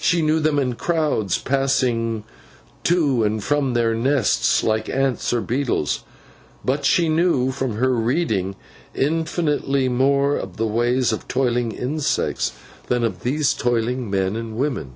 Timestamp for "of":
10.36-10.56, 11.12-11.28, 13.04-13.22